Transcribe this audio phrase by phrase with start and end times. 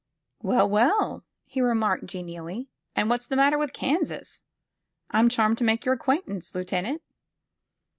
[0.41, 4.41] "Well, well!" he remarked genially, *'and what's the matter with Kansas?
[5.11, 7.03] I'm charmed to make your ac quaintance, lieutenant!"